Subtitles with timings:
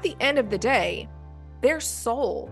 [0.00, 1.06] at the end of the day,
[1.60, 2.50] their soul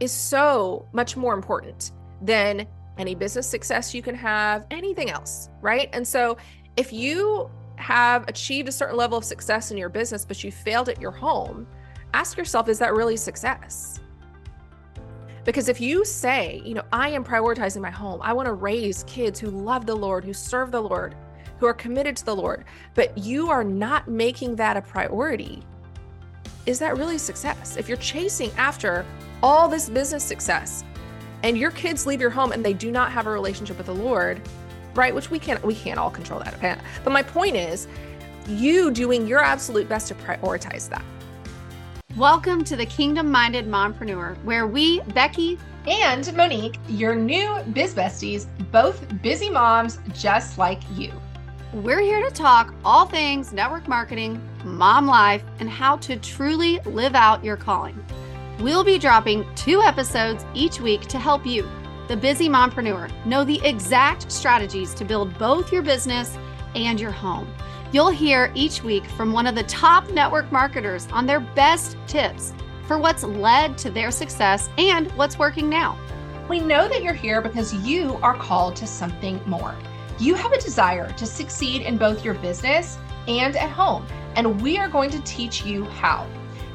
[0.00, 1.92] is so much more important
[2.22, 2.66] than
[2.98, 5.88] any business success you can have, anything else, right?
[5.92, 6.36] And so
[6.76, 10.88] if you have achieved a certain level of success in your business, but you failed
[10.88, 11.68] at your home,
[12.14, 14.00] ask yourself, is that really success?
[15.44, 19.04] Because if you say, you know, I am prioritizing my home, I want to raise
[19.04, 21.14] kids who love the Lord, who serve the Lord,
[21.60, 25.62] who are committed to the Lord, but you are not making that a priority,
[26.70, 27.76] is that really success?
[27.76, 29.04] If you're chasing after
[29.42, 30.84] all this business success
[31.42, 33.94] and your kids leave your home and they do not have a relationship with the
[33.94, 34.40] Lord,
[34.94, 35.12] right?
[35.12, 36.54] Which we can't we can't all control that.
[36.54, 36.76] Okay?
[37.02, 37.88] But my point is
[38.46, 41.04] you doing your absolute best to prioritize that.
[42.16, 48.46] Welcome to the Kingdom Minded Mompreneur, where we, Becky and Monique, your new biz besties,
[48.70, 51.10] both busy moms just like you.
[51.72, 57.14] We're here to talk all things network marketing, mom life, and how to truly live
[57.14, 58.02] out your calling.
[58.60, 61.68] We'll be dropping two episodes each week to help you,
[62.08, 66.36] the busy mompreneur, know the exact strategies to build both your business
[66.74, 67.52] and your home.
[67.92, 72.52] You'll hear each week from one of the top network marketers on their best tips
[72.86, 75.98] for what's led to their success and what's working now.
[76.48, 79.74] We know that you're here because you are called to something more.
[80.18, 84.78] You have a desire to succeed in both your business and at home, and we
[84.78, 86.26] are going to teach you how.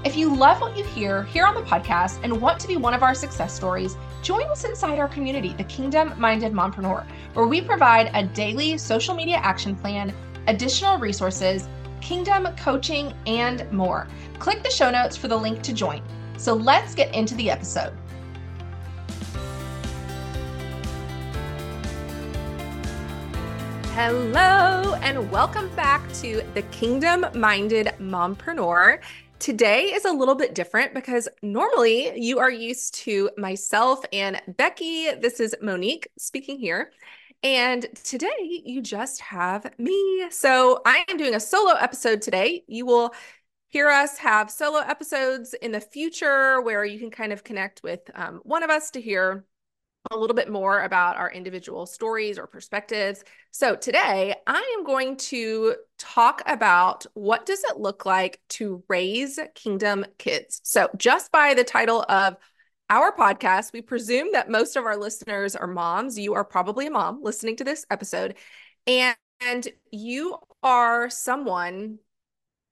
[0.03, 2.94] If you love what you hear here on the podcast and want to be one
[2.94, 7.59] of our success stories, join us inside our community, the Kingdom Minded Mompreneur, where we
[7.59, 10.14] provide a daily social media action plan,
[10.47, 11.67] additional resources,
[12.02, 14.08] kingdom coaching, and more.
[14.38, 16.03] Click the show notes for the link to join.
[16.38, 17.94] So let's get into the episode.
[23.96, 29.00] Hello, and welcome back to the Kingdom Minded Mompreneur.
[29.40, 35.12] Today is a little bit different because normally you are used to myself and Becky.
[35.14, 36.92] This is Monique speaking here.
[37.42, 40.30] And today you just have me.
[40.30, 42.66] So I am doing a solo episode today.
[42.68, 43.14] You will
[43.69, 48.02] hear us have solo episodes in the future where you can kind of connect with
[48.14, 49.46] um, one of us to hear
[50.12, 53.24] a little bit more about our individual stories or perspectives.
[53.52, 59.40] So today I am going to talk about what does it look like to raise
[59.56, 60.62] kingdom kids.
[60.64, 62.38] So just by the title of
[62.90, 66.20] our podcast, we presume that most of our listeners are moms.
[66.20, 68.36] You are probably a mom listening to this episode
[68.88, 72.00] and you are someone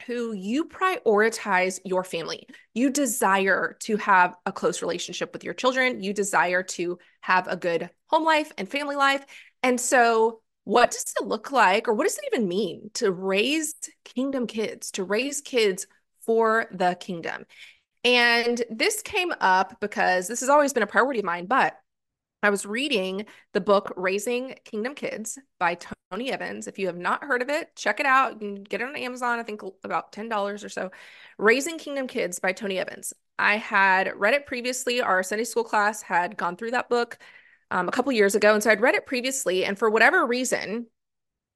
[0.06, 2.48] who you prioritize your family.
[2.74, 6.02] You desire to have a close relationship with your children.
[6.02, 9.26] You desire to have a good home life and family life.
[9.62, 13.76] And so, what does it look like, or what does it even mean to raise
[14.06, 15.88] kingdom kids, to raise kids
[16.26, 17.46] for the kingdom?
[18.06, 21.78] And this came up because this has always been a priority of mine, but
[22.44, 25.78] I was reading the book Raising Kingdom Kids by
[26.12, 26.68] Tony Evans.
[26.68, 28.34] If you have not heard of it, check it out.
[28.34, 30.92] You can get it on Amazon, I think about $10 or so.
[31.38, 33.14] Raising Kingdom Kids by Tony Evans.
[33.40, 35.02] I had read it previously.
[35.02, 37.18] Our Sunday school class had gone through that book
[37.72, 38.54] um, a couple years ago.
[38.54, 39.64] And so I'd read it previously.
[39.64, 40.88] And for whatever reason,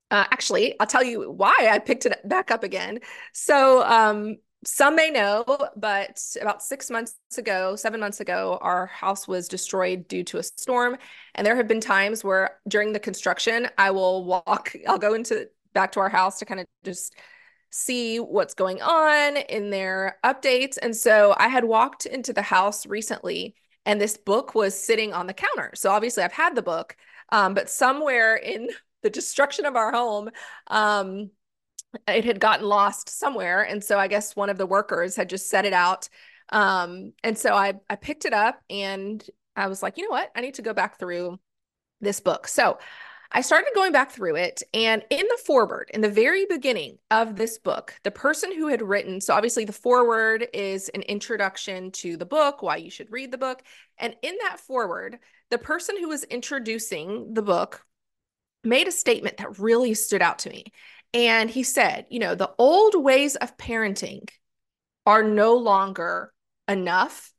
[0.10, 3.00] uh, actually, I'll tell you why I picked it back up again.
[3.34, 5.46] So, um, some may know,
[5.76, 10.44] but about six months ago, seven months ago, our house was destroyed due to a
[10.44, 10.98] storm.
[11.36, 15.48] And there have been times where during the construction, I will walk, I'll go into
[15.74, 17.16] back to our house to kind of just
[17.70, 20.78] see what's going on in their updates.
[20.82, 25.28] And so I had walked into the house recently and this book was sitting on
[25.28, 25.72] the counter.
[25.76, 26.98] So obviously I've had the book,
[27.32, 28.70] um, but somewhere in
[29.04, 30.30] the destruction of our home,
[30.68, 31.30] um,
[32.08, 35.50] it had gotten lost somewhere and so i guess one of the workers had just
[35.50, 36.10] set it out
[36.50, 40.32] um, and so i i picked it up and i was like you know what
[40.36, 41.40] i need to go back through
[42.02, 42.78] this book so
[43.32, 44.64] I started going back through it.
[44.74, 48.82] And in the foreword, in the very beginning of this book, the person who had
[48.82, 53.32] written, so obviously the foreword is an introduction to the book, why you should read
[53.32, 53.64] the book.
[53.98, 55.20] And in that foreword,
[55.50, 57.86] the person who was introducing the book
[58.64, 60.66] made a statement that really stood out to me.
[61.14, 64.30] And he said, you know, the old ways of parenting
[65.06, 66.34] are no longer
[66.68, 67.34] enough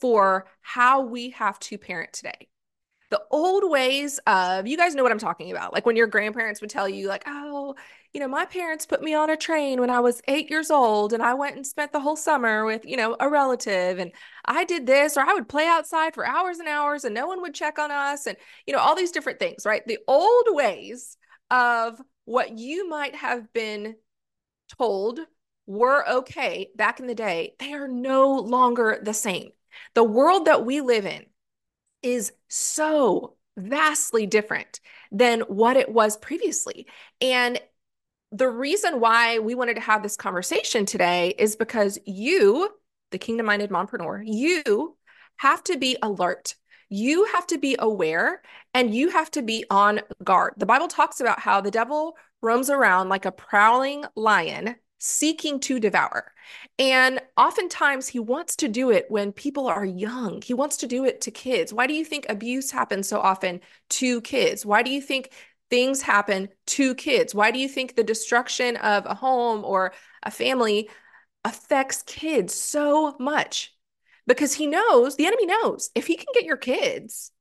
[0.00, 2.48] for how we have to parent today.
[3.10, 5.72] The old ways of, you guys know what I'm talking about.
[5.72, 7.74] Like when your grandparents would tell you, like, oh,
[8.12, 11.12] you know, my parents put me on a train when I was eight years old
[11.12, 14.12] and I went and spent the whole summer with, you know, a relative and
[14.44, 17.40] I did this, or I would play outside for hours and hours and no one
[17.40, 18.36] would check on us and,
[18.66, 19.86] you know, all these different things, right?
[19.86, 21.16] The old ways
[21.50, 23.96] of what you might have been
[24.76, 25.18] told
[25.66, 29.48] were okay back in the day, they are no longer the same.
[29.94, 31.24] The world that we live in
[32.02, 34.80] is so vastly different
[35.10, 36.86] than what it was previously.
[37.22, 37.58] And
[38.30, 42.68] the reason why we wanted to have this conversation today is because you,
[43.10, 44.98] the kingdom minded mompreneur, you
[45.38, 46.56] have to be alert.
[46.90, 48.42] You have to be aware
[48.72, 50.54] and you have to be on guard.
[50.56, 55.78] The Bible talks about how the devil roams around like a prowling lion seeking to
[55.78, 56.32] devour.
[56.78, 60.42] And oftentimes he wants to do it when people are young.
[60.42, 61.72] He wants to do it to kids.
[61.72, 63.60] Why do you think abuse happens so often
[63.90, 64.66] to kids?
[64.66, 65.30] Why do you think
[65.70, 67.34] things happen to kids?
[67.34, 69.92] Why do you think the destruction of a home or
[70.22, 70.88] a family
[71.44, 73.77] affects kids so much?
[74.28, 77.32] Because he knows, the enemy knows, if he can get your kids,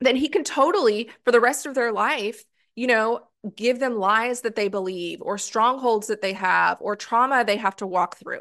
[0.00, 2.44] then he can totally, for the rest of their life,
[2.74, 3.20] you know,
[3.54, 7.76] give them lies that they believe or strongholds that they have or trauma they have
[7.76, 8.40] to walk through.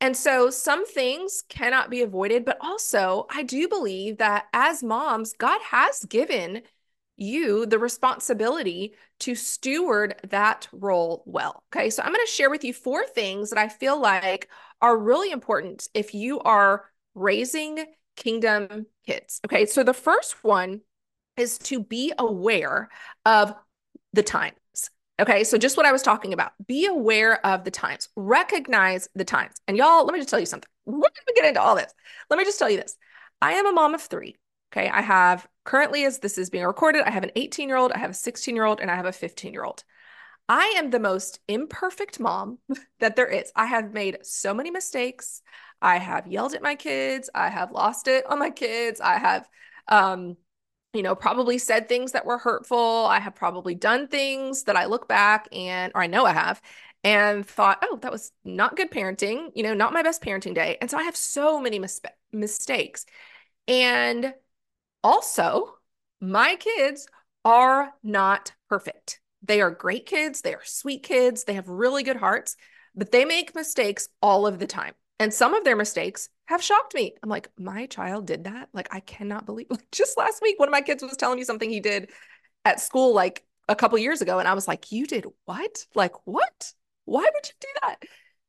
[0.00, 5.34] And so some things cannot be avoided, but also I do believe that as moms,
[5.38, 6.62] God has given
[7.16, 11.62] you the responsibility to steward that role well.
[11.72, 11.90] Okay.
[11.90, 14.48] So I'm going to share with you four things that I feel like
[14.82, 16.84] are really important if you are
[17.14, 17.84] raising
[18.16, 19.40] kingdom kids.
[19.46, 19.66] Okay.
[19.66, 20.80] So the first one
[21.36, 22.90] is to be aware
[23.24, 23.54] of
[24.12, 24.56] the times.
[25.20, 26.52] Okay, so just what I was talking about.
[26.66, 29.54] Be aware of the times, recognize the times.
[29.68, 30.68] And y'all, let me just tell you something.
[30.84, 31.92] We're going to get into all this.
[32.28, 32.96] Let me just tell you this.
[33.40, 34.36] I am a mom of three.
[34.72, 37.92] Okay, I have currently, as this is being recorded, I have an 18 year old,
[37.92, 39.84] I have a 16 year old, and I have a 15 year old.
[40.48, 42.58] I am the most imperfect mom
[43.00, 43.52] that there is.
[43.56, 45.42] I have made so many mistakes.
[45.80, 47.30] I have yelled at my kids.
[47.34, 49.00] I have lost it on my kids.
[49.00, 49.48] I have
[49.88, 50.36] um,
[50.94, 53.06] you know, probably said things that were hurtful.
[53.06, 56.60] I have probably done things that I look back and, or I know I have,
[57.04, 60.78] and thought, oh, that was not good parenting, you know, not my best parenting day.
[60.80, 62.00] And so I have so many mis-
[62.32, 63.06] mistakes.
[63.68, 64.34] And
[65.04, 65.78] also,
[66.20, 67.08] my kids
[67.44, 69.21] are not perfect.
[69.42, 70.40] They are great kids.
[70.40, 71.44] They are sweet kids.
[71.44, 72.56] They have really good hearts,
[72.94, 74.94] but they make mistakes all of the time.
[75.18, 77.14] And some of their mistakes have shocked me.
[77.22, 78.68] I'm like, my child did that.
[78.72, 79.66] Like, I cannot believe.
[79.70, 82.10] Like, just last week, one of my kids was telling me something he did
[82.64, 85.86] at school like a couple years ago, and I was like, you did what?
[85.94, 86.72] Like, what?
[87.04, 87.96] Why would you do that?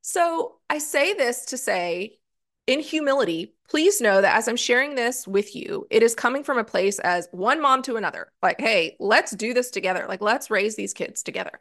[0.01, 2.17] So I say this to say,
[2.65, 6.57] in humility, please know that as I'm sharing this with you, it is coming from
[6.57, 8.31] a place as one mom to another.
[8.41, 10.05] Like, hey, let's do this together.
[10.07, 11.59] Like, let's raise these kids together.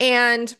[0.00, 0.54] And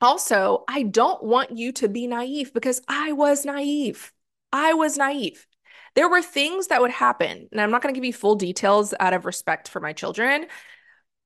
[0.00, 4.12] also, I don't want you to be naive because I was naive.
[4.52, 5.46] I was naive.
[5.94, 8.92] There were things that would happen, and I'm not going to give you full details
[8.98, 10.46] out of respect for my children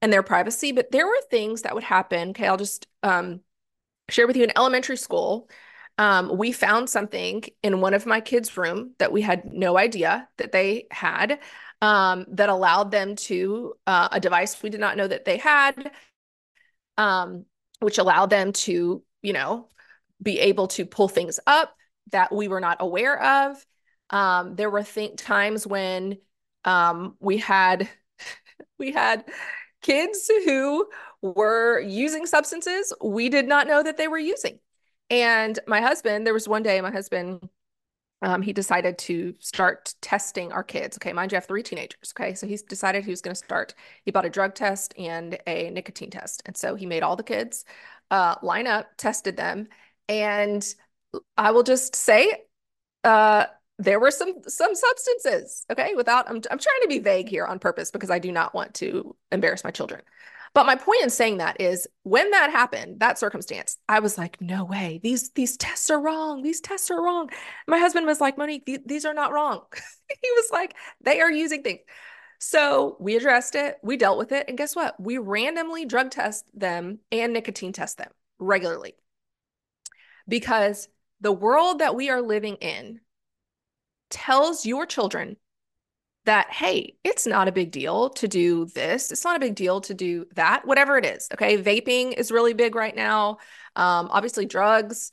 [0.02, 2.30] and their privacy, but there were things that would happen.
[2.30, 3.40] Okay, I'll just um,
[4.08, 5.48] share with you in elementary school.
[5.98, 10.28] Um, we found something in one of my kids' room that we had no idea
[10.38, 11.40] that they had
[11.82, 15.90] um, that allowed them to uh, a device we did not know that they had.
[16.96, 17.44] Um,
[17.80, 19.68] which allowed them to, you know,
[20.22, 21.74] be able to pull things up
[22.10, 23.64] that we were not aware of.
[24.10, 26.18] Um, there were th- times when
[26.64, 27.88] um, we had
[28.78, 29.24] we had
[29.82, 30.86] kids who
[31.22, 34.58] were using substances we did not know that they were using.
[35.10, 37.48] And my husband, there was one day my husband
[38.20, 40.96] um, he decided to start testing our kids.
[40.98, 42.12] Okay, mind you, I have three teenagers.
[42.16, 43.74] Okay, so he's decided he was going to start.
[44.04, 47.22] He bought a drug test and a nicotine test, and so he made all the
[47.22, 47.64] kids
[48.10, 49.68] uh, line up, tested them,
[50.08, 50.66] and
[51.36, 52.32] I will just say,
[53.04, 53.46] uh,
[53.78, 55.64] there were some some substances.
[55.70, 58.52] Okay, without I'm I'm trying to be vague here on purpose because I do not
[58.52, 60.02] want to embarrass my children.
[60.54, 64.40] But my point in saying that is when that happened, that circumstance, I was like,
[64.40, 65.00] no way.
[65.02, 66.42] These these tests are wrong.
[66.42, 67.30] These tests are wrong.
[67.66, 69.62] My husband was like, Monique, th- these are not wrong.
[70.08, 71.80] he was like, they are using things.
[72.38, 74.98] So we addressed it, we dealt with it, and guess what?
[75.00, 78.94] We randomly drug test them and nicotine test them regularly.
[80.28, 80.88] Because
[81.20, 83.00] the world that we are living in
[84.10, 85.36] tells your children
[86.24, 89.10] that, hey, it's not a big deal to do this.
[89.10, 91.28] It's not a big deal to do that, whatever it is.
[91.32, 91.56] Okay.
[91.56, 93.38] Vaping is really big right now.
[93.76, 95.10] Um, obviously, drugs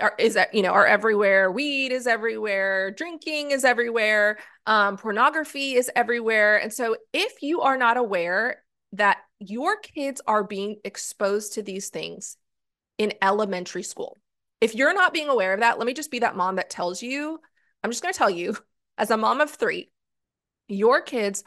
[0.00, 1.50] are, is that, you know, are everywhere.
[1.50, 2.92] Weed is everywhere.
[2.92, 4.38] Drinking is everywhere.
[4.66, 6.56] Um, pornography is everywhere.
[6.56, 11.90] And so if you are not aware that your kids are being exposed to these
[11.90, 12.36] things
[12.96, 14.16] in elementary school,
[14.60, 17.02] if you're not being aware of that, let me just be that mom that tells
[17.02, 17.38] you,
[17.82, 18.56] I'm just going to tell you,
[18.96, 19.90] as a mom of three,
[20.68, 21.44] your kids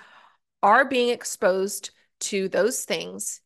[0.64, 3.42] are being exposed to those things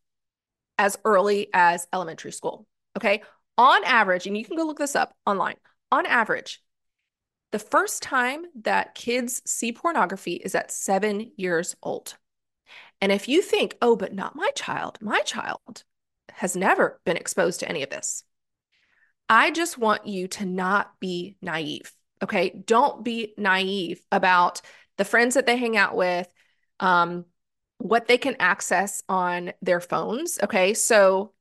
[0.77, 2.65] as early as elementary school.
[2.97, 3.21] Okay.
[3.57, 5.57] on average, and you can go look this up online,
[5.91, 6.61] on average,
[7.51, 12.15] the first time that kids see pornography is at seven years old.
[13.01, 15.83] And if you think, oh, but not my child, my child
[16.31, 18.23] has never been exposed to any of this.
[19.27, 21.91] I just want you to not be naive.
[22.23, 22.49] Okay.
[22.65, 24.61] Don't be naive about
[24.98, 26.27] the friends that they hang out with,
[26.79, 27.25] um,
[27.77, 30.39] what they can access on their phones.
[30.43, 30.74] Okay.
[30.74, 31.33] So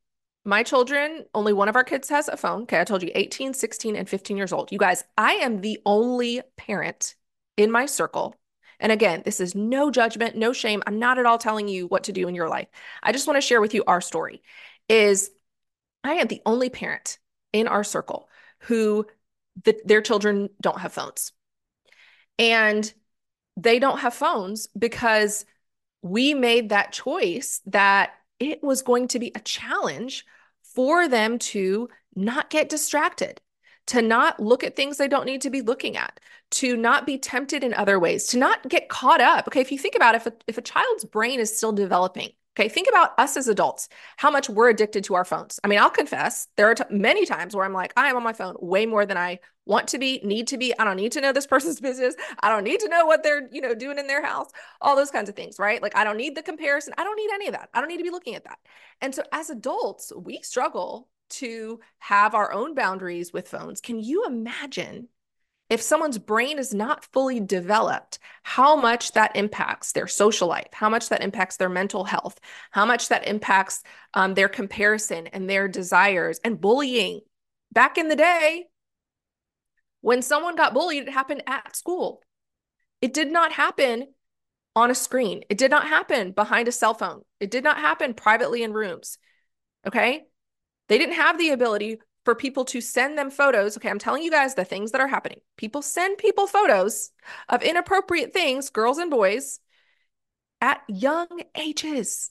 [0.44, 2.62] my children, only one of our kids has a phone.
[2.62, 2.80] Okay.
[2.80, 4.72] I told you 18, 16, and 15 years old.
[4.72, 7.14] You guys, I am the only parent
[7.56, 8.36] in my circle.
[8.78, 10.82] And again, this is no judgment, no shame.
[10.86, 12.68] I'm not at all telling you what to do in your life.
[13.02, 14.42] I just want to share with you our story
[14.88, 15.30] is
[16.02, 17.18] I am the only parent
[17.52, 18.28] in our circle
[18.60, 19.06] who
[19.64, 21.32] the, their children don't have phones.
[22.38, 22.90] And
[23.62, 25.44] they don't have phones because
[26.02, 30.24] we made that choice that it was going to be a challenge
[30.62, 33.40] for them to not get distracted,
[33.86, 36.18] to not look at things they don't need to be looking at,
[36.50, 39.46] to not be tempted in other ways, to not get caught up.
[39.48, 42.30] Okay, if you think about it, if a, if a child's brain is still developing,
[42.58, 45.60] Okay, think about us as adults, how much we're addicted to our phones.
[45.62, 48.24] I mean, I'll confess, there are t- many times where I'm like, I am on
[48.24, 50.76] my phone way more than I want to be, need to be.
[50.76, 52.16] I don't need to know this person's business.
[52.40, 55.12] I don't need to know what they're, you know, doing in their house, all those
[55.12, 55.80] kinds of things, right?
[55.80, 56.92] Like I don't need the comparison.
[56.98, 57.68] I don't need any of that.
[57.72, 58.58] I don't need to be looking at that.
[59.00, 63.80] And so as adults, we struggle to have our own boundaries with phones.
[63.80, 65.06] Can you imagine
[65.70, 70.90] if someone's brain is not fully developed, how much that impacts their social life, how
[70.90, 72.40] much that impacts their mental health,
[72.72, 77.20] how much that impacts um, their comparison and their desires and bullying.
[77.72, 78.64] Back in the day,
[80.00, 82.20] when someone got bullied, it happened at school.
[83.00, 84.08] It did not happen
[84.74, 85.44] on a screen.
[85.48, 87.22] It did not happen behind a cell phone.
[87.38, 89.18] It did not happen privately in rooms.
[89.86, 90.24] Okay.
[90.88, 93.76] They didn't have the ability for people to send them photos.
[93.76, 95.40] Okay, I'm telling you guys the things that are happening.
[95.56, 97.10] People send people photos
[97.48, 99.60] of inappropriate things, girls and boys,
[100.60, 102.30] at young ages.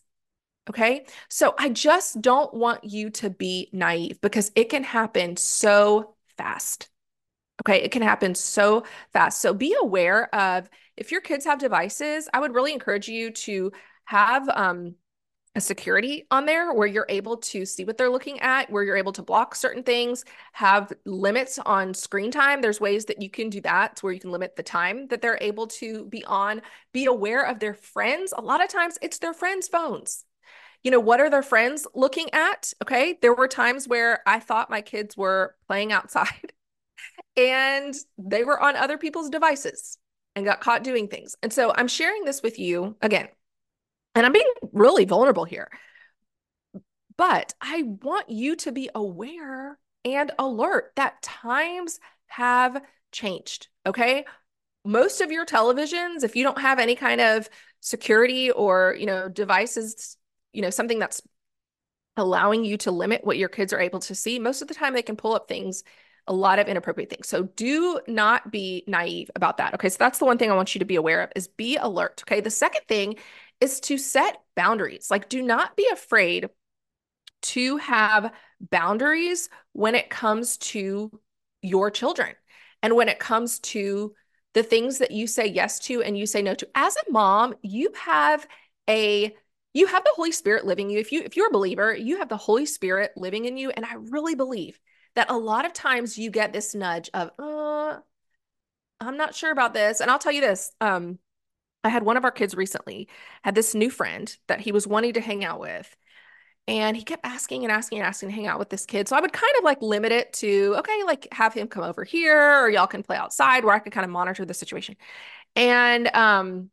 [0.69, 6.15] Okay, so I just don't want you to be naive because it can happen so
[6.37, 6.89] fast.
[7.61, 9.41] Okay, it can happen so fast.
[9.41, 13.71] So be aware of if your kids have devices, I would really encourage you to
[14.05, 14.95] have um,
[15.59, 18.95] a security on there where you're able to see what they're looking at, where you're
[18.95, 20.23] able to block certain things,
[20.53, 22.61] have limits on screen time.
[22.61, 25.37] There's ways that you can do that where you can limit the time that they're
[25.41, 26.61] able to be on.
[26.93, 28.33] Be aware of their friends.
[28.37, 30.23] A lot of times it's their friends' phones.
[30.81, 32.71] You know, what are their friends looking at?
[32.81, 33.17] Okay.
[33.21, 36.53] There were times where I thought my kids were playing outside
[37.35, 39.97] and they were on other people's devices
[40.37, 41.35] and got caught doing things.
[41.43, 43.27] And so I'm sharing this with you again
[44.15, 45.69] and I'm being really vulnerable here.
[47.17, 53.67] But I want you to be aware and alert that times have changed.
[53.85, 54.25] Okay.
[54.85, 57.49] Most of your televisions, if you don't have any kind of
[57.81, 60.15] security or, you know, devices,
[60.53, 61.21] you know, something that's
[62.15, 64.93] allowing you to limit what your kids are able to see, most of the time
[64.93, 65.83] they can pull up things,
[66.27, 67.27] a lot of inappropriate things.
[67.27, 69.73] So do not be naive about that.
[69.73, 69.89] Okay.
[69.89, 72.23] So that's the one thing I want you to be aware of is be alert.
[72.25, 72.39] Okay.
[72.39, 73.15] The second thing
[73.61, 75.09] is to set boundaries.
[75.09, 76.49] Like, do not be afraid
[77.41, 81.19] to have boundaries when it comes to
[81.61, 82.35] your children
[82.81, 84.13] and when it comes to
[84.53, 86.67] the things that you say yes to and you say no to.
[86.75, 88.47] As a mom, you have
[88.89, 89.35] a
[89.73, 90.99] you have the Holy Spirit living you.
[90.99, 93.85] If you if you're a believer, you have the Holy Spirit living in you and
[93.85, 94.79] I really believe
[95.15, 97.99] that a lot of times you get this nudge of uh
[99.01, 100.01] I'm not sure about this.
[100.01, 101.19] And I'll tell you this, um
[101.83, 103.07] I had one of our kids recently
[103.43, 105.95] had this new friend that he was wanting to hang out with.
[106.67, 109.07] And he kept asking and asking and asking to hang out with this kid.
[109.07, 112.03] So I would kind of like limit it to, okay, like have him come over
[112.03, 114.95] here or y'all can play outside where I could kind of monitor the situation.
[115.55, 116.69] And um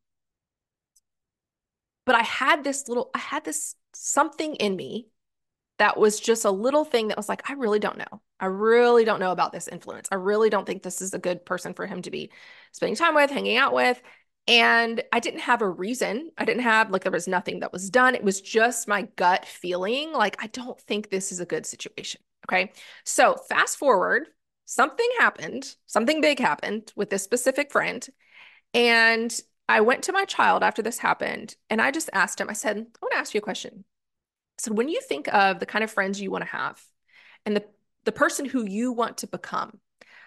[2.05, 5.09] but I had this little I had this something in me
[5.79, 8.23] that was just a little thing that was like, I really don't know.
[8.41, 10.09] I really don't know about this influence.
[10.11, 12.31] I really don't think this is a good person for him to be
[12.73, 14.01] spending time with, hanging out with.
[14.49, 16.31] And I didn't have a reason.
[16.39, 18.15] I didn't have, like, there was nothing that was done.
[18.15, 22.21] It was just my gut feeling like, I don't think this is a good situation.
[22.49, 22.73] Okay.
[23.05, 24.29] So, fast forward,
[24.67, 28.07] something happened, something big happened with this specific friend.
[28.73, 29.37] And
[29.69, 32.77] I went to my child after this happened and I just asked him, I said,
[32.77, 33.85] I want to ask you a question.
[34.59, 36.81] Said, when you think of the kind of friends you want to have
[37.45, 37.65] and the,
[38.05, 39.81] the person who you want to become,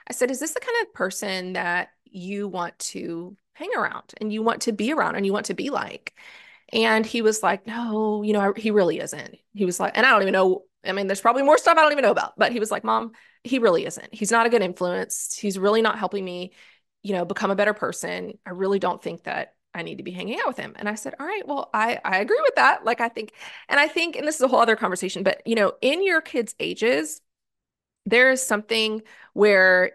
[0.08, 4.34] I said, is this the kind of person that you want to hang around and
[4.34, 6.14] you want to be around and you want to be like.
[6.72, 9.38] And he was like, no, you know, he really isn't.
[9.54, 11.82] He was like, and I don't even know I mean, there's probably more stuff I
[11.82, 13.12] don't even know about, but he was like, Mom,
[13.44, 14.14] he really isn't.
[14.14, 15.38] He's not a good influence.
[15.38, 16.54] He's really not helping me,
[17.04, 18.38] you know, become a better person.
[18.46, 20.74] I really don't think that I need to be hanging out with him.
[20.78, 22.86] And I said, All right, well, I, I agree with that.
[22.86, 23.34] Like, I think,
[23.68, 26.22] and I think, and this is a whole other conversation, but, you know, in your
[26.22, 27.22] kids' ages,
[28.06, 29.02] there is something
[29.34, 29.92] where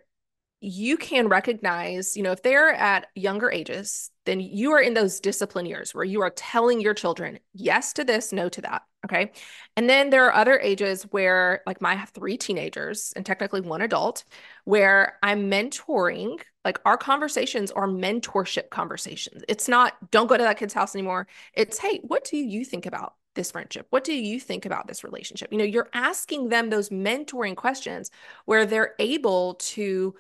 [0.65, 5.21] you can recognize, you know, if they're at younger ages, then you are in those
[5.21, 8.83] discipline years where you are telling your children yes to this, no to that.
[9.05, 9.33] Okay.
[9.77, 14.25] And then there are other ages where, like, my, three teenagers and technically one adult,
[14.65, 16.41] where I'm mentoring.
[16.65, 19.45] Like, our conversations are mentorship conversations.
[19.47, 21.27] It's not, don't go to that kid's house anymore.
[21.53, 23.87] It's, hey, what do you think about this friendship?
[23.91, 25.53] What do you think about this relationship?
[25.53, 28.11] You know, you're asking them those mentoring questions
[28.47, 30.15] where they're able to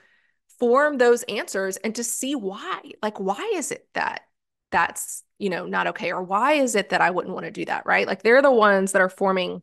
[0.58, 2.80] form those answers and to see why.
[3.02, 4.22] Like, why is it that
[4.70, 6.12] that's, you know, not okay?
[6.12, 7.86] Or why is it that I wouldn't want to do that?
[7.86, 8.06] Right.
[8.06, 9.62] Like, they're the ones that are forming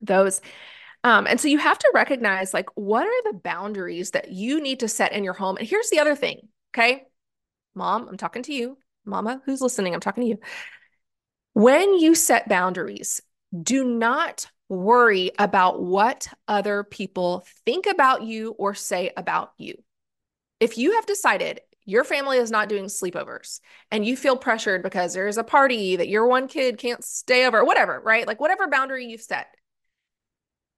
[0.00, 0.40] those.
[1.02, 4.80] Um, and so you have to recognize like what are the boundaries that you need
[4.80, 5.56] to set in your home.
[5.58, 6.48] And here's the other thing.
[6.74, 7.02] Okay.
[7.74, 8.78] Mom, I'm talking to you.
[9.04, 9.94] Mama, who's listening?
[9.94, 10.38] I'm talking to you.
[11.52, 13.20] When you set boundaries,
[13.60, 19.74] do not worry about what other people think about you or say about you.
[20.60, 25.12] If you have decided your family is not doing sleepovers and you feel pressured because
[25.12, 28.26] there's a party that your one kid can't stay over, whatever, right?
[28.26, 29.48] Like whatever boundary you've set,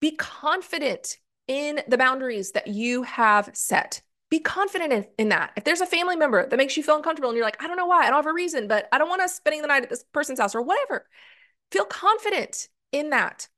[0.01, 4.03] be confident in the boundaries that you have set.
[4.29, 5.53] Be confident in, in, that.
[5.57, 7.77] If there's a family member that makes you feel uncomfortable and you're like, I don't
[7.77, 9.85] know why, I don't have a reason, but I don't want us spending the night
[9.85, 11.07] at this person's house or whatever,
[11.71, 13.49] feel confident in that.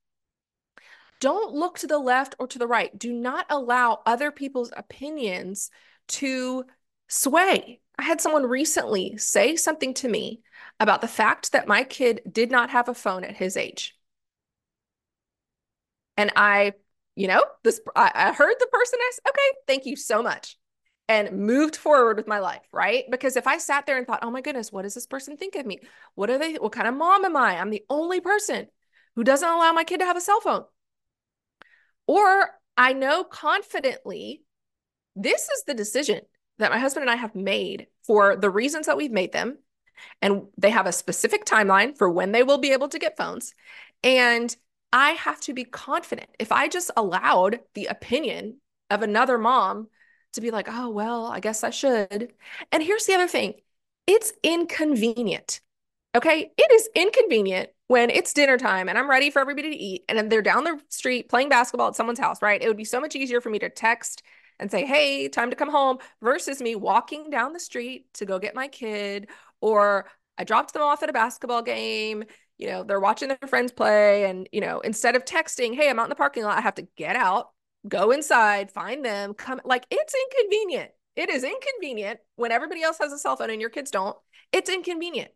[1.21, 2.97] Don't look to the left or to the right.
[2.97, 5.71] Do not allow other people's opinions
[6.09, 6.65] to
[7.09, 7.81] sway.
[7.99, 10.41] I had someone recently say something to me
[10.81, 13.97] about the fact that my kid did not have a phone at his age.
[16.17, 16.73] And I,
[17.17, 20.57] you know, this I, I heard the person ask, okay, thank you so much.
[21.11, 23.05] And moved forward with my life, right?
[23.11, 25.55] Because if I sat there and thought, oh my goodness, what does this person think
[25.55, 25.81] of me?
[26.15, 26.55] What are they?
[26.55, 27.59] What kind of mom am I?
[27.59, 28.67] I'm the only person
[29.17, 30.65] who doesn't allow my kid to have a cell phone.
[32.07, 34.43] Or I know confidently
[35.17, 36.21] this is the decision
[36.59, 39.59] that my husband and I have made for the reasons that we've made them.
[40.23, 43.55] And they have a specific timeline for when they will be able to get phones.
[44.03, 44.55] And
[44.93, 46.29] I have to be confident.
[46.39, 48.59] If I just allowed the opinion
[48.91, 49.89] of another mom
[50.35, 52.33] to be like, oh, well, I guess I should.
[52.73, 53.55] And here's the other thing
[54.07, 55.61] it's inconvenient.
[56.15, 56.51] Okay.
[56.57, 60.31] It is inconvenient when it's dinner time and I'm ready for everybody to eat and
[60.31, 62.61] they're down the street playing basketball at someone's house, right?
[62.61, 64.23] It would be so much easier for me to text
[64.59, 68.39] and say, hey, time to come home versus me walking down the street to go
[68.39, 69.29] get my kid
[69.61, 72.25] or I dropped them off at a basketball game
[72.59, 74.25] you know, they're watching their friends play.
[74.25, 76.75] And, you know, instead of texting, hey, I'm out in the parking lot, I have
[76.75, 77.51] to get out,
[77.89, 79.61] go inside, find them, come.
[79.65, 80.91] Like it's inconvenient.
[81.17, 84.17] It is inconvenient when everybody else has a cell phone and your kids don't.
[84.53, 85.31] It's inconvenient.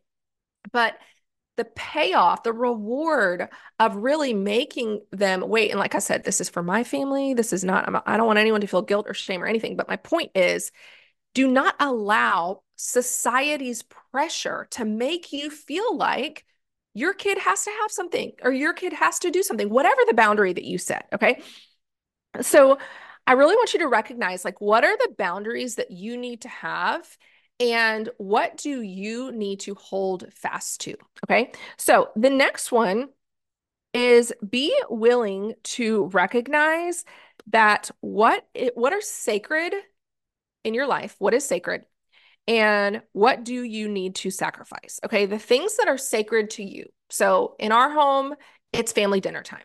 [0.71, 0.95] But
[1.55, 3.47] the payoff, the reward
[3.79, 5.69] of really making them wait.
[5.69, 7.33] And like I said, this is for my family.
[7.33, 9.75] This is not, I don't want anyone to feel guilt or shame or anything.
[9.75, 10.71] But my point is
[11.33, 16.45] do not allow society's pressure to make you feel like
[16.93, 20.13] your kid has to have something or your kid has to do something, whatever the
[20.13, 21.07] boundary that you set.
[21.13, 21.41] Okay.
[22.41, 22.77] So
[23.25, 26.49] I really want you to recognize like, what are the boundaries that you need to
[26.49, 27.17] have?
[27.59, 30.95] And what do you need to hold fast to?
[31.25, 31.51] Okay.
[31.77, 33.09] So the next one
[33.93, 37.05] is be willing to recognize
[37.47, 39.73] that what it, what are sacred
[40.63, 41.85] in your life, what is sacred,
[42.47, 44.99] and what do you need to sacrifice?
[45.05, 46.87] Okay, the things that are sacred to you.
[47.09, 48.33] So in our home,
[48.71, 49.63] it's family dinner time.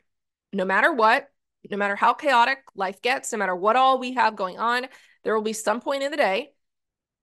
[0.53, 1.29] No matter what,
[1.71, 4.87] no matter how chaotic life gets, no matter what all we have going on,
[5.25, 6.51] there will be some point in the day,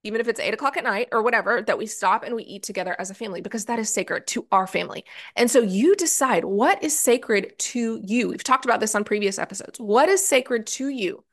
[0.05, 2.63] even if it's eight o'clock at night or whatever, that we stop and we eat
[2.63, 5.03] together as a family because that is sacred to our family.
[5.35, 8.29] And so you decide what is sacred to you.
[8.29, 9.79] We've talked about this on previous episodes.
[9.79, 11.23] What is sacred to you?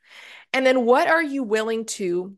[0.52, 2.36] And then what are you willing to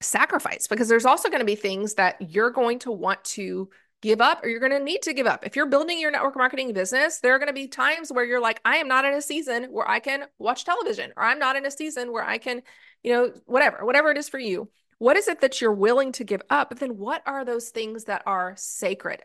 [0.00, 3.68] sacrifice because there's also going to be things that you're going to want to
[4.02, 5.44] give up or you're going to need to give up.
[5.44, 8.40] If you're building your network marketing business, there are going to be times where you're
[8.40, 11.56] like, I am not in a season where I can watch television, or I'm not
[11.56, 12.62] in a season where I can,
[13.02, 14.70] you know, whatever, whatever it is for you.
[15.00, 16.68] What is it that you're willing to give up?
[16.68, 19.22] But then what are those things that are sacred?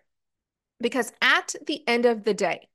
[0.80, 2.70] Because at the end of the day,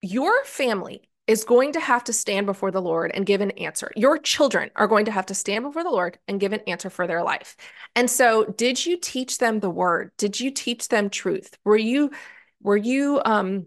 [0.00, 3.92] your family is going to have to stand before the Lord and give an answer.
[3.96, 6.88] Your children are going to have to stand before the Lord and give an answer
[6.88, 7.54] for their life.
[7.94, 10.12] And so, did you teach them the word?
[10.16, 11.58] Did you teach them truth?
[11.64, 12.12] Were you
[12.62, 13.66] were you um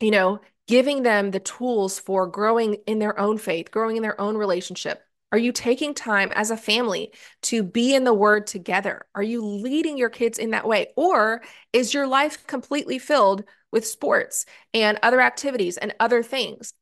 [0.00, 4.20] you know, giving them the tools for growing in their own faith, growing in their
[4.20, 5.02] own relationship?
[5.30, 7.12] Are you taking time as a family
[7.42, 9.06] to be in the word together?
[9.14, 10.88] Are you leading your kids in that way?
[10.96, 16.72] Or is your life completely filled with sports and other activities and other things?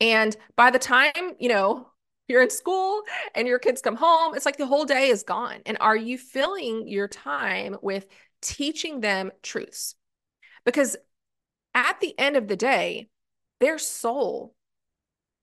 [0.00, 1.88] And by the time, you know,
[2.28, 3.02] you're in school
[3.34, 5.62] and your kids come home, it's like the whole day is gone.
[5.66, 8.06] And are you filling your time with
[8.40, 9.96] teaching them truths?
[10.64, 10.96] Because
[11.74, 13.08] at the end of the day,
[13.58, 14.54] their soul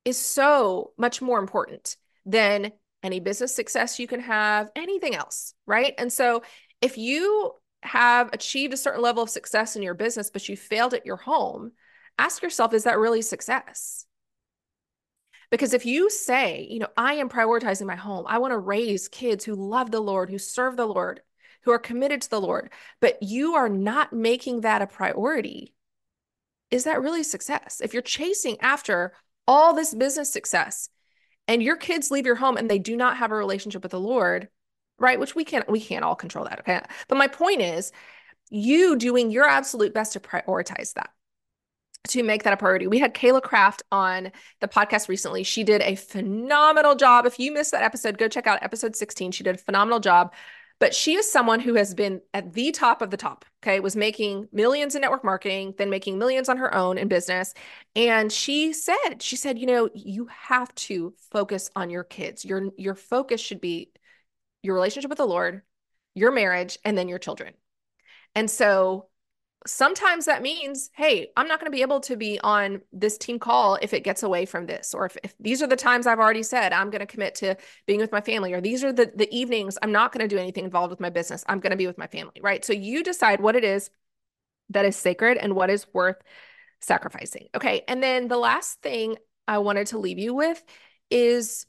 [0.05, 1.97] is so much more important
[2.28, 5.94] than any business success you can have, anything else, right?
[5.98, 6.44] And so
[6.82, 10.94] if you have achieved a certain level of success in your business, but you failed
[10.94, 11.72] at your home,
[12.20, 14.06] ask yourself, is that really success?
[15.50, 19.08] Because if you say, you know, I am prioritizing my home, I want to raise
[19.08, 21.22] kids who love the Lord, who serve the Lord,
[21.63, 25.74] who are committed to the Lord, but you are not making that a priority,
[26.70, 27.80] is that really success?
[27.82, 29.13] If you're chasing after
[29.48, 30.90] all this business success
[31.47, 33.99] and your kids leave your home and they do not have a relationship with the
[33.99, 34.49] Lord,
[34.99, 35.19] right?
[35.19, 36.81] Which we can't we can't all control that, okay?
[37.07, 37.91] But my point is
[38.49, 41.10] you doing your absolute best to prioritize that
[42.10, 42.88] to make that a priority.
[42.88, 44.31] We had Kayla Kraft on
[44.62, 45.43] the podcast recently.
[45.43, 47.25] She did a phenomenal job.
[47.25, 49.31] If you missed that episode, go check out episode 16.
[49.31, 50.33] She did a phenomenal job.
[50.80, 53.96] But she is someone who has been at the top of the top, okay, was
[53.96, 57.54] making millions in network marketing, then making millions on her own in business.
[57.96, 62.46] And she said, she said, you know, you have to focus on your kids.
[62.46, 63.92] Your your focus should be
[64.62, 65.63] your relationship with the Lord,
[66.13, 67.54] your marriage, and then your children.
[68.36, 69.08] And so
[69.67, 73.38] sometimes that means, hey, I'm not going to be able to be on this team
[73.38, 76.19] call if it gets away from this, or if, if these are the times I've
[76.19, 79.12] already said I'm going to commit to being with my family, or these are the,
[79.15, 81.43] the evenings I'm not going to do anything involved with my business.
[81.47, 82.63] I'm going to be with my family, right?
[82.65, 83.89] So you decide what it is
[84.69, 86.17] that is sacred and what is worth
[86.80, 87.47] sacrificing.
[87.56, 87.84] Okay.
[87.88, 90.62] And then the last thing I wanted to leave you with
[91.10, 91.65] is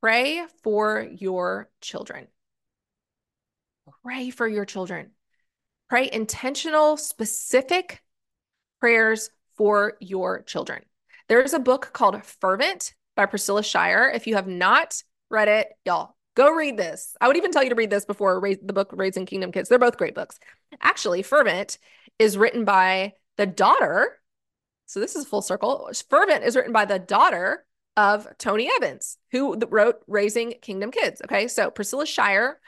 [0.00, 2.28] pray for your children.
[4.02, 5.10] Pray for your children.
[5.88, 8.02] Pray intentional, specific
[8.80, 10.82] prayers for your children.
[11.28, 14.10] There's a book called Fervent by Priscilla Shirer.
[14.10, 17.16] If you have not read it, y'all go read this.
[17.20, 19.68] I would even tell you to read this before the book Raising Kingdom Kids.
[19.68, 20.38] They're both great books.
[20.80, 21.78] Actually, Fervent
[22.18, 24.18] is written by the daughter.
[24.86, 25.90] So this is full circle.
[26.08, 27.64] Fervent is written by the daughter
[27.96, 31.22] of Tony Evans, who wrote Raising Kingdom Kids.
[31.24, 31.48] Okay.
[31.48, 32.58] So Priscilla Shirer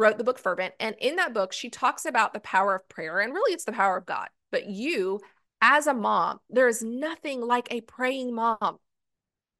[0.00, 0.74] wrote the book Fervent.
[0.80, 3.20] And in that book, she talks about the power of prayer.
[3.20, 4.28] And really, it's the power of God.
[4.50, 5.20] But you,
[5.60, 8.78] as a mom, there is nothing like a praying mom,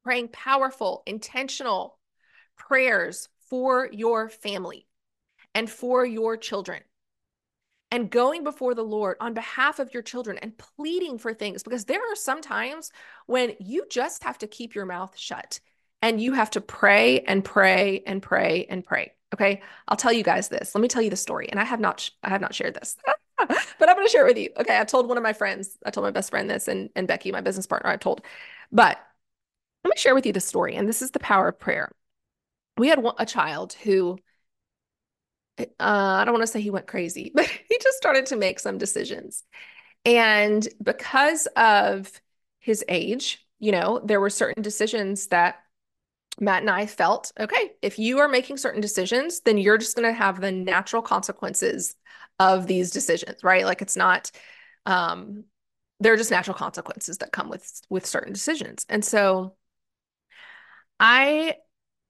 [0.03, 1.99] praying powerful, intentional
[2.57, 4.87] prayers for your family
[5.53, 6.81] and for your children.
[7.93, 11.85] And going before the Lord on behalf of your children and pleading for things, because
[11.85, 12.89] there are some times
[13.27, 15.59] when you just have to keep your mouth shut
[16.01, 19.11] and you have to pray and pray and pray and pray.
[19.33, 19.61] Okay.
[19.87, 20.75] I'll tell you guys this.
[20.75, 21.47] Let me tell you the story.
[21.49, 22.97] And I have not, I have not shared this,
[23.37, 24.49] but I'm going to share it with you.
[24.57, 24.79] Okay.
[24.79, 27.31] I told one of my friends, I told my best friend this and, and Becky,
[27.31, 28.21] my business partner, I told,
[28.71, 28.99] but
[29.83, 30.75] let me share with you the story.
[30.75, 31.91] And this is the power of prayer.
[32.77, 34.19] We had a child who,
[35.59, 38.59] uh, I don't want to say he went crazy, but he just started to make
[38.59, 39.43] some decisions.
[40.05, 42.11] And because of
[42.59, 45.59] his age, you know, there were certain decisions that
[46.39, 50.07] Matt and I felt okay, if you are making certain decisions, then you're just going
[50.07, 51.95] to have the natural consequences
[52.39, 53.65] of these decisions, right?
[53.65, 54.31] Like it's not,
[54.85, 55.43] um,
[55.99, 58.85] they're just natural consequences that come with with certain decisions.
[58.89, 59.55] And so
[60.99, 61.55] I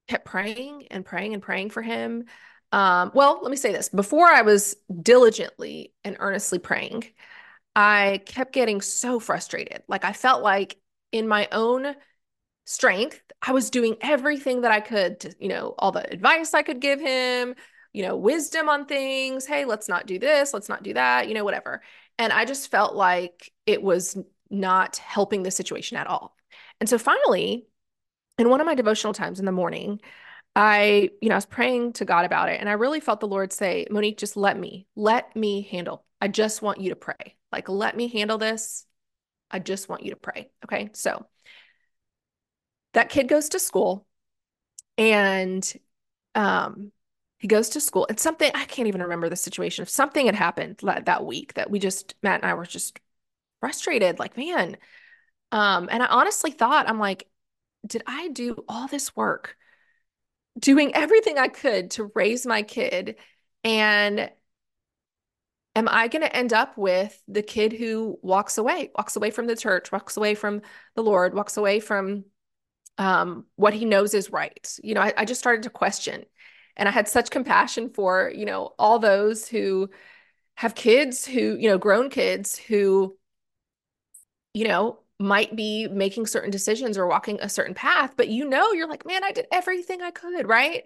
[0.08, 2.24] kept praying and praying and praying for him.
[2.70, 7.04] Um, well, let me say this before I was diligently and earnestly praying,
[7.76, 9.82] I kept getting so frustrated.
[9.88, 10.78] Like I felt like
[11.10, 11.94] in my own
[12.64, 16.62] strength, I was doing everything that I could to, you know, all the advice I
[16.62, 17.54] could give him,
[17.92, 19.46] you know, wisdom on things.
[19.46, 21.82] Hey, let's not do this, let's not do that, you know, whatever.
[22.18, 24.16] And I just felt like it was
[24.50, 26.36] not helping the situation at all.
[26.80, 27.66] And so finally,
[28.38, 30.00] in one of my devotional times in the morning,
[30.54, 32.60] I, you know, I was praying to God about it.
[32.60, 36.04] And I really felt the Lord say, Monique, just let me, let me handle.
[36.20, 37.36] I just want you to pray.
[37.50, 38.86] Like, let me handle this.
[39.50, 40.50] I just want you to pray.
[40.64, 40.90] Okay.
[40.92, 41.26] So
[42.94, 44.06] that kid goes to school
[44.98, 45.72] and
[46.34, 46.92] um
[47.38, 49.82] he goes to school and something I can't even remember the situation.
[49.82, 53.00] If something had happened that week that we just Matt and I were just
[53.60, 54.76] frustrated, like, man.
[55.52, 57.28] Um, and I honestly thought, I'm like,
[57.86, 59.56] did I do all this work
[60.58, 63.16] doing everything I could to raise my kid
[63.64, 64.30] and
[65.74, 69.46] am I going to end up with the kid who walks away, walks away from
[69.46, 70.60] the church, walks away from
[70.94, 72.24] the Lord, walks away from
[72.98, 74.78] um, what he knows is right?
[74.82, 76.24] You know, I, I just started to question.
[76.76, 79.90] And I had such compassion for, you know, all those who
[80.56, 83.16] have kids who, you know, grown kids who,
[84.54, 88.72] you know, might be making certain decisions or walking a certain path, but you know,
[88.72, 90.84] you're like, man, I did everything I could, right?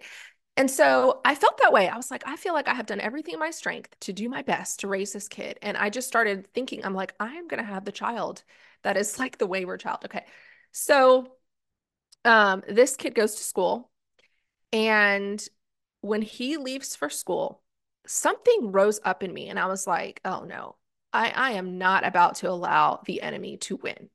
[0.55, 1.87] And so I felt that way.
[1.87, 4.27] I was like, I feel like I have done everything in my strength to do
[4.29, 5.59] my best to raise this kid.
[5.61, 8.43] And I just started thinking, I'm like, I'm going to have the child
[8.83, 9.99] that is like the wayward child.
[10.05, 10.25] Okay.
[10.71, 11.36] So
[12.27, 13.89] um, this kid goes to school.
[14.73, 15.43] And
[16.01, 17.61] when he leaves for school,
[18.05, 19.49] something rose up in me.
[19.49, 20.75] And I was like, oh no,
[21.13, 24.09] I, I am not about to allow the enemy to win.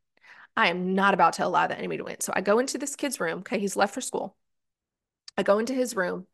[0.56, 2.20] I am not about to allow the enemy to win.
[2.20, 3.40] So I go into this kid's room.
[3.40, 3.58] Okay.
[3.58, 4.36] He's left for school.
[5.36, 6.26] I go into his room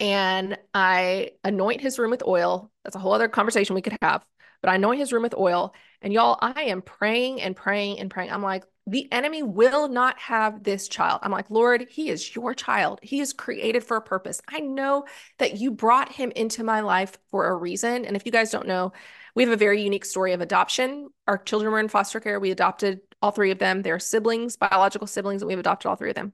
[0.00, 2.70] and I anoint his room with oil.
[2.84, 4.24] That's a whole other conversation we could have,
[4.62, 5.74] but I anoint his room with oil.
[6.00, 8.30] And y'all, I am praying and praying and praying.
[8.32, 11.20] I'm like, the enemy will not have this child.
[11.22, 13.00] I'm like, Lord, he is your child.
[13.02, 14.40] He is created for a purpose.
[14.48, 15.04] I know
[15.38, 18.04] that you brought him into my life for a reason.
[18.04, 18.92] And if you guys don't know,
[19.34, 21.08] we have a very unique story of adoption.
[21.26, 22.40] Our children were in foster care.
[22.40, 23.82] We adopted all three of them.
[23.82, 26.32] They're siblings, biological siblings, and we've adopted all three of them.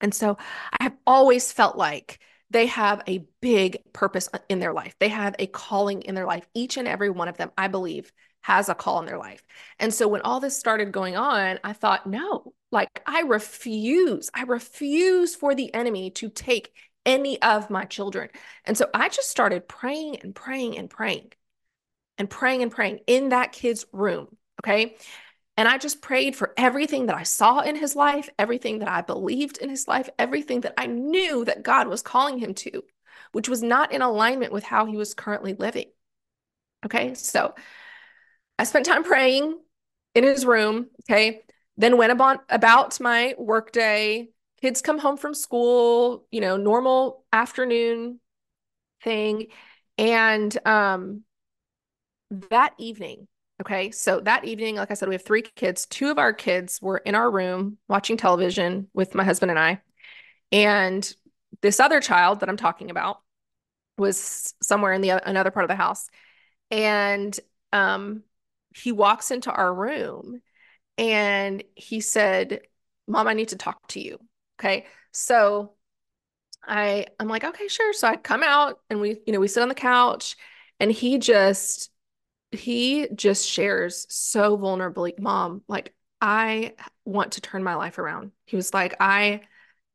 [0.00, 0.36] And so
[0.72, 2.18] I have always felt like
[2.50, 4.94] they have a big purpose in their life.
[4.98, 6.46] They have a calling in their life.
[6.54, 9.42] Each and every one of them, I believe, has a call in their life.
[9.78, 14.42] And so when all this started going on, I thought, no, like I refuse, I
[14.42, 16.72] refuse for the enemy to take
[17.04, 18.28] any of my children.
[18.64, 21.32] And so I just started praying and praying and praying
[22.18, 24.36] and praying and praying in that kid's room.
[24.64, 24.96] Okay.
[25.56, 29.02] And I just prayed for everything that I saw in his life, everything that I
[29.02, 32.82] believed in his life, everything that I knew that God was calling him to,
[33.32, 35.86] which was not in alignment with how he was currently living.
[36.86, 37.14] Okay.
[37.14, 37.54] So
[38.58, 39.58] I spent time praying
[40.14, 40.88] in his room.
[41.08, 41.42] Okay.
[41.76, 44.28] Then went about, about my workday.
[44.60, 48.20] Kids come home from school, you know, normal afternoon
[49.02, 49.48] thing.
[49.98, 51.24] And um,
[52.50, 53.26] that evening,
[53.62, 53.92] Okay.
[53.92, 55.86] So that evening, like I said, we have three kids.
[55.86, 59.80] Two of our kids were in our room watching television with my husband and I.
[60.50, 61.14] And
[61.60, 63.20] this other child that I'm talking about
[63.98, 66.08] was somewhere in the another part of the house.
[66.72, 67.38] And
[67.72, 68.24] um,
[68.74, 70.40] he walks into our room
[70.98, 72.60] and he said,
[73.06, 74.18] Mom, I need to talk to you.
[74.58, 74.86] Okay.
[75.12, 75.72] So
[76.64, 77.92] I I'm like, okay, sure.
[77.92, 80.36] So I come out and we, you know, we sit on the couch
[80.78, 81.90] and he just
[82.52, 88.32] he just shares so vulnerably, Mom, like, I want to turn my life around.
[88.44, 89.40] He was like, I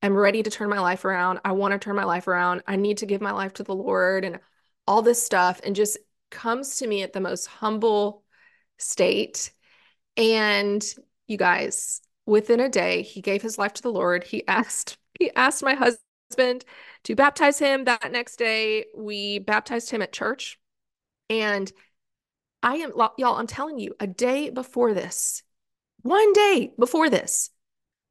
[0.02, 1.40] am ready to turn my life around.
[1.46, 2.64] I want to turn my life around.
[2.68, 4.40] I need to give my life to the Lord and
[4.88, 5.62] all this stuff.
[5.64, 5.98] And just
[6.32, 8.24] comes to me at the most humble
[8.78, 9.52] state.
[10.16, 10.84] And
[11.28, 14.24] you guys, within a day, he gave his life to the Lord.
[14.24, 16.66] He asked, he asked my husband
[17.04, 18.86] to baptize him that next day.
[18.96, 20.60] We baptized him at church.
[21.30, 21.72] And
[22.64, 25.44] I am, y'all, I'm telling you, a day before this,
[26.02, 27.50] one day before this,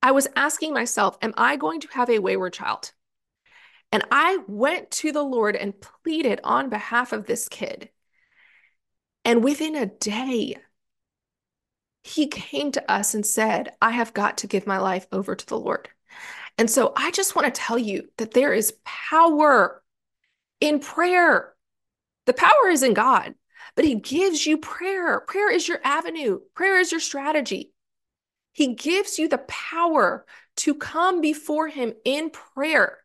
[0.03, 2.93] I was asking myself, am I going to have a wayward child?
[3.91, 7.91] And I went to the Lord and pleaded on behalf of this kid.
[9.27, 10.57] And within a day,
[12.03, 15.47] he came to us and said, I have got to give my life over to
[15.47, 15.91] the Lord.
[16.57, 19.83] And so I just want to tell you that there is power
[20.61, 21.53] in prayer.
[22.25, 23.35] The power is in God
[23.77, 25.21] but he gives you prayer.
[25.21, 27.73] Prayer is your avenue, prayer is your strategy.
[28.53, 30.25] He gives you the power
[30.57, 32.99] to come before him in prayer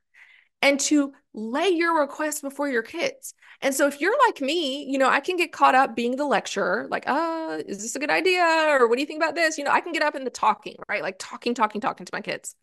[0.61, 3.33] and to lay your requests before your kids.
[3.61, 6.25] And so if you're like me, you know, I can get caught up being the
[6.25, 8.43] lecturer, like, uh, is this a good idea?
[8.79, 9.57] Or what do you think about this?
[9.57, 11.01] You know, I can get up in the talking, right?
[11.01, 12.55] Like talking, talking, talking to my kids.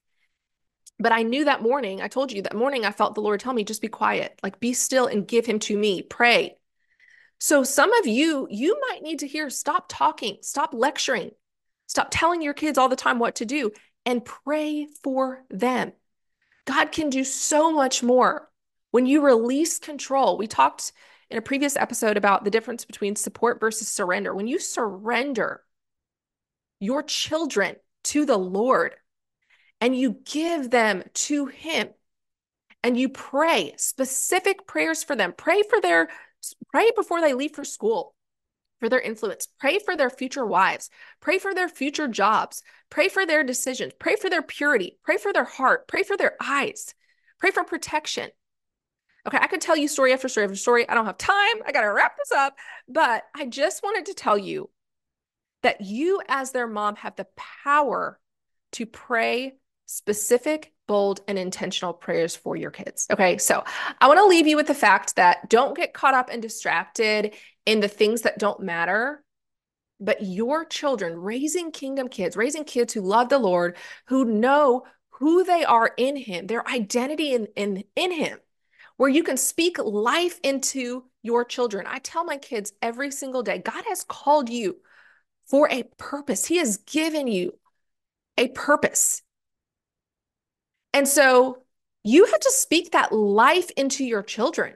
[0.98, 3.52] But I knew that morning, I told you that morning, I felt the Lord tell
[3.52, 6.56] me, just be quiet, like be still and give him to me, pray.
[7.38, 11.30] So some of you, you might need to hear stop talking, stop lecturing,
[11.86, 13.70] stop telling your kids all the time what to do
[14.04, 15.92] and pray for them.
[16.64, 18.47] God can do so much more
[18.90, 20.38] when you release control.
[20.38, 20.92] We talked
[21.30, 24.34] in a previous episode about the difference between support versus surrender.
[24.34, 25.62] When you surrender
[26.80, 28.94] your children to the Lord
[29.80, 31.88] and you give them to Him
[32.82, 36.08] and you pray specific prayers for them, pray for their
[36.70, 38.14] Pray before they leave for school
[38.80, 39.48] for their influence.
[39.58, 40.88] Pray for their future wives.
[41.20, 42.62] Pray for their future jobs.
[42.90, 43.92] Pray for their decisions.
[43.98, 44.98] Pray for their purity.
[45.02, 45.88] Pray for their heart.
[45.88, 46.94] Pray for their eyes.
[47.38, 48.30] Pray for protection.
[49.28, 50.88] Okay, I could tell you story after story after story.
[50.88, 51.36] I don't have time.
[51.66, 52.56] I got to wrap this up.
[52.88, 54.70] But I just wanted to tell you
[55.62, 57.26] that you, as their mom, have the
[57.62, 58.18] power
[58.72, 63.06] to pray specific, bold, and intentional prayers for your kids.
[63.10, 63.64] Okay, so
[64.00, 67.34] I want to leave you with the fact that don't get caught up and distracted
[67.66, 69.22] in the things that don't matter.
[70.00, 75.44] But your children, raising kingdom kids, raising kids who love the Lord, who know who
[75.44, 78.38] they are in Him, their identity in, in, in Him,
[78.98, 81.86] where you can speak life into your children.
[81.88, 84.76] I tell my kids every single day God has called you
[85.46, 87.52] for a purpose, He has given you
[88.36, 89.22] a purpose.
[90.92, 91.62] And so
[92.04, 94.74] you have to speak that life into your children.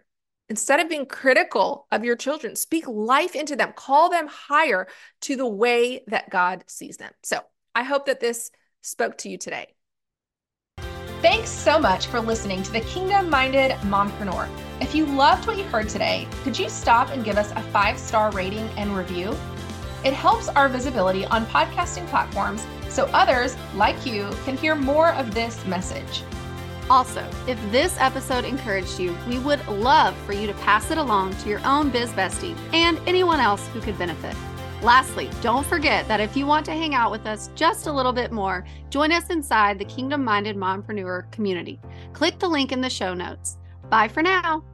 [0.48, 4.86] Instead of being critical of your children, speak life into them, call them higher
[5.22, 7.12] to the way that God sees them.
[7.22, 7.40] So
[7.74, 8.50] I hope that this
[8.82, 9.74] spoke to you today.
[11.22, 14.48] Thanks so much for listening to the Kingdom Minded Mompreneur.
[14.80, 17.96] If you loved what you heard today, could you stop and give us a five
[17.96, 19.32] star rating and review?
[20.04, 25.32] It helps our visibility on podcasting platforms so others, like you, can hear more of
[25.32, 26.24] this message.
[26.90, 31.36] Also, if this episode encouraged you, we would love for you to pass it along
[31.36, 34.34] to your own biz bestie and anyone else who could benefit.
[34.82, 38.12] Lastly, don't forget that if you want to hang out with us just a little
[38.12, 41.80] bit more, join us inside the Kingdom Minded Mompreneur community.
[42.12, 43.58] Click the link in the show notes.
[43.88, 44.64] Bye for now.